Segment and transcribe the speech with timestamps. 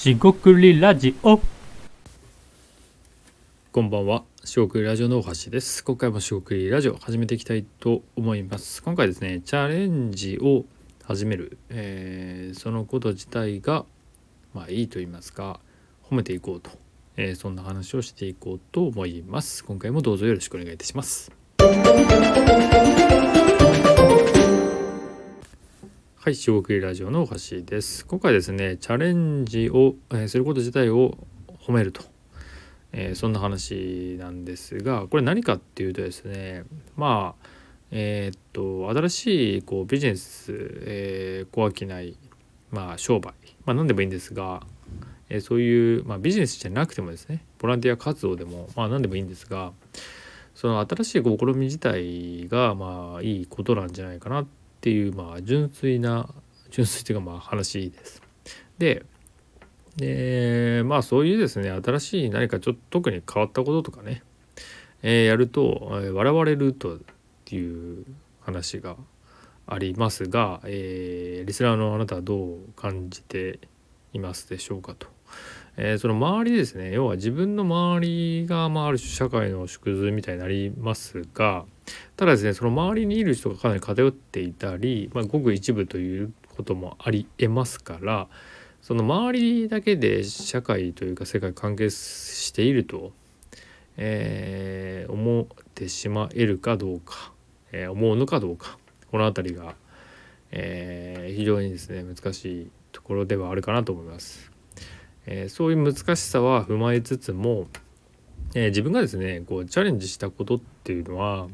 [0.00, 1.38] しごくりラジオ
[3.70, 5.84] こんばんは、しごくりラジオの大橋です。
[5.84, 8.82] 今回もしごくりラジオ始めていきたいと思います。
[8.82, 10.64] 今回ですね、チャレンジを
[11.04, 13.84] 始める、えーそのこと自体が
[14.54, 15.60] まあいいと言いますか、
[16.10, 16.70] 褒めていこうと、
[17.18, 19.62] えーそんな話をしていこうと思います。
[19.66, 21.30] 今回もどうぞよろしくお願いいたします。
[26.30, 28.06] はい、しごくりラジオの大橋です。
[28.06, 31.18] 今回ですね、チャレンジを、えーすること自体を
[31.66, 32.02] 褒めると。
[32.92, 36.62] えーそんな話なんですがこれ何かっていうとですね
[36.96, 37.46] まあ
[37.90, 42.16] えーっと新しいこうビジネス、えー、小商い
[42.70, 44.62] まあ商売、まあ、何でもいいんですが、
[45.30, 49.72] えーそういう、まあ、ビジネスじゃなくてもですねボランティア活動でも、まあ、何でもいいんですが
[50.54, 54.46] その新しい試み自体がまあいいことなんじゃないかなっ
[54.80, 56.28] ていう、まあ、純粋な
[56.70, 58.22] 純粋というかまあ話です。
[58.78, 59.04] で
[59.96, 64.22] でまあそういうですね新しい何かちょっと特に変わったこととかね、
[65.02, 66.98] えーやると、笑われると
[67.50, 67.56] い
[68.00, 68.04] う
[68.40, 68.96] 話が
[69.66, 73.58] ありますが、えーリスナーのあなたはどう感じて
[74.12, 75.08] いますでしょうかと。
[75.76, 81.64] えーその周りですね要は自分の周りが、まあ、ある種社会の縮図みたいになりますが
[82.20, 88.28] ただですねその周りにいる人がかなり偏っていたり、まあ、ごく一部ということもありえますから
[88.82, 93.12] その周りだけで社会というか世界関係していると、
[93.96, 97.32] えー思ってしまえるかどうか、
[97.72, 98.76] えー思うのかどうか
[99.10, 99.74] この辺りが、
[100.50, 104.52] えー非常にですね難しいところではあるかなと思います。
[105.24, 107.68] えそういう難しさは踏まえつつも、
[108.54, 111.48] え自分がですねこうチャレンジしたことっていうのは、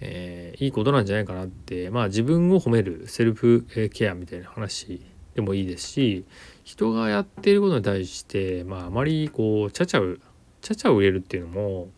[0.00, 5.02] えーいいことなんじゃないかなってまあ自分を褒めるセルフケアみたいな話
[5.34, 6.24] でもいいですし
[6.64, 10.20] 人がやっていることに対して、まあ、あまりこうちゃちゃう
[10.62, 11.88] ちゃちゃを入れるっていうのも、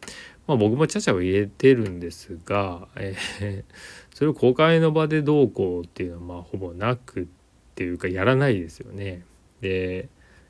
[0.47, 3.65] まあ、僕もちゃちゃを入れてるんですが、えー
[4.15, 7.27] それを公開の場でどうこうっていうのはまあほぼなくっ
[7.77, 9.23] ていうかやらないですよね。
[9.61, 10.09] で、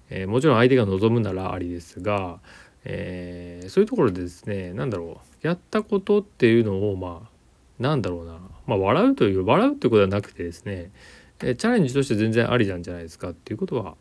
[0.08, 2.40] えーもちろん相手が望むならありですが、
[2.84, 7.37] えーそういうところでですね何だろうやったことっていうのをまあ
[7.78, 10.90] なんだろうな、まあ、笑うという笑うっていうことはなくてですね
[11.40, 13.96] えチャレンジとして全然ありなんじゃないですかっていうことは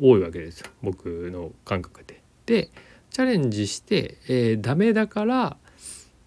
[0.00, 2.20] 多いわけですよ僕の感覚で。
[2.46, 2.70] で
[3.10, 5.56] チャレンジして、えーダメだから、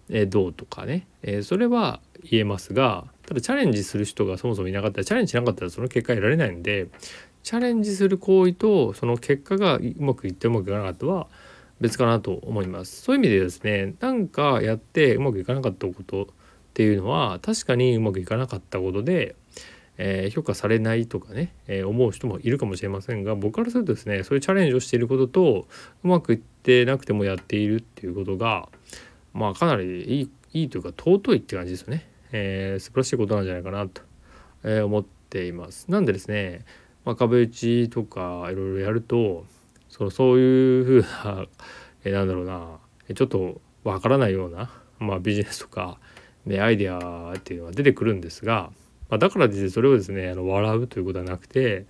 [0.08, 6.88] えーどうとかね、えーそれは言えますがただチャレンジする人がそもそもいなかったらチャレンジしなかったらその結果得られないんで
[7.42, 11.28] チャレンジする行為とその結果がうまくいってうまくいかなかったは
[11.80, 13.02] 別かなと思います。
[13.02, 16.28] そういう意味でですねなんかやってうまくいかなかったこと
[16.78, 19.34] っていうのは確かにうまくいかなかったことで
[19.96, 25.66] えー評価されないとかね、えー思う人もいるかもしれませんが僕からするとですねそういうチャレンジをしていることと
[26.04, 28.68] うまくいってなくてもやっているっていうことが
[29.34, 34.02] まあかなりいいいいというか尊いって感じですよね、えー素晴らしいことなんじゃないかなと、
[34.62, 35.90] えー思っています。
[35.90, 36.64] なんでですね、
[37.04, 39.46] まあ、壁打ちとかいろいろやると
[39.88, 41.46] そのそういうふうな、
[42.04, 42.78] えーなんだろうな
[43.12, 45.98] ちょっとわからないような、まあ、ビジネスとか、
[46.48, 48.70] ね、アイデアっていうのは出てくるんですが
[49.08, 51.86] まあ、だからといってそれをですねあの笑うということはなくて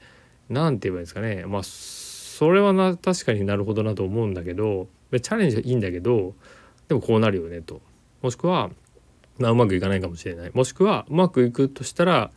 [0.48, 1.44] 何て言えばいいですかね。
[1.46, 6.34] まあそれはな確かになるほどなと思うんだけどチャレンジはいいんだけど
[6.86, 7.80] でもこうなるよねと。
[8.22, 8.70] もしくは、
[9.38, 10.50] まあ、うまくいかないかもしれない。
[10.54, 12.30] もしくはうまくいくとしたら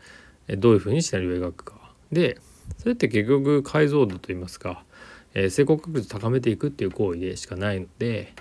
[0.47, 1.75] どういうふうにシナリオを描くか。
[2.11, 2.39] で
[2.77, 4.83] それって結局解像度といいますか、
[5.33, 8.33] えー成功確率を高めていくっていう行為でしかないので、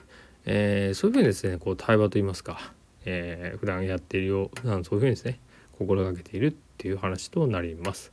[0.47, 2.73] えーそういうふうにですねこう対話といいますか、
[3.05, 5.41] えー普段やっているよう普段そういうふうにですね
[5.79, 8.13] 心がけているっていう話となります。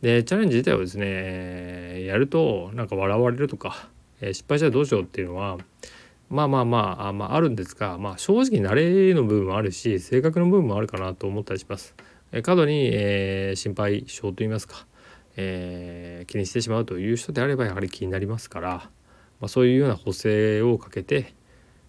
[0.00, 3.88] でチャレンジ自体をですねやるとなんか笑われるとか、
[4.20, 5.58] えー失敗したらどうしようっていうのは
[6.30, 11.94] まあまあまああ,、まあ、あるんですが、まあ、正直慣れの部分もあるし性格の部分もあるかなと思ったりします。
[12.32, 14.86] えー過度に、えー心配性といいますか、
[15.36, 18.70] えー気にしてしまうという人であればやはり気になりますから、
[19.40, 21.34] まあ、そういうような補正をかけて、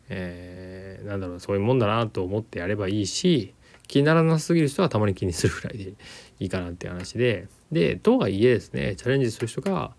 [0.09, 3.53] えーなんだろうそういうもんだなと思ってやればいいし
[3.87, 5.93] 気にならなすぎる人はたまに気にするぐらいで
[6.39, 7.47] いいかなっていう話で。
[7.71, 9.93] でとはいえですねチャレンジする人が、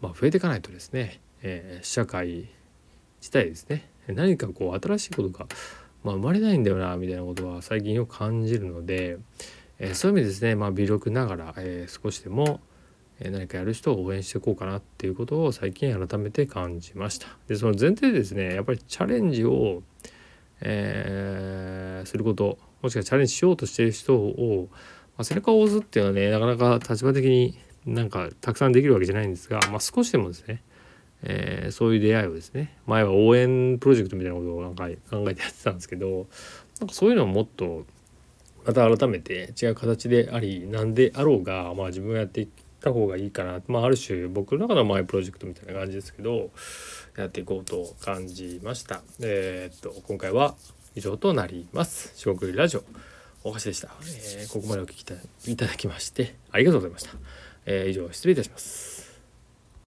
[0.00, 2.48] まあ、増えていかないとですね、えー社会
[3.20, 5.46] 自体ですね何かこう新しいことが、
[6.04, 9.18] まあ、生まれないんだよなみたいなことは最近よく感じるので、
[9.78, 12.60] えーそういう意味ですね、まあ、微力ながら、えー少しでも
[13.28, 17.26] 何かやる人を応援していこうかなっていうことを最近改めて感じました。
[17.48, 19.82] でその前提でですねやっぱりチャレンジを、
[20.60, 24.76] えーすることもしくはチャレンジしようとしてる人を、ま
[25.18, 30.62] あ、背中を押すっていうのはねなかなか立場的になんかたくさんできるわけじゃないんですが、まあ、少しでもですね、
[31.22, 36.26] えーそういう出会いをですね前は応援プロジェクトみたいなことをなんか考えてやってたんですけど
[36.80, 37.84] なんかそういうのをもっと
[38.66, 42.48] また改めて違う形でありなんであろうが、まあ、自分がやっていっ
[42.80, 46.50] た方がいいかな、まあ、ある種僕の中のマイプロジェクトみたいな感じですけど
[47.16, 49.02] やっていこうと感じました。
[49.20, 50.54] えーっと今回は
[50.94, 52.12] 以上となります。
[52.16, 52.82] 四国ラジオ
[53.44, 57.10] 大橋でした、えーここまでお聞きいただきましてありがとうございました。
[57.66, 58.99] えー以上失礼いたします。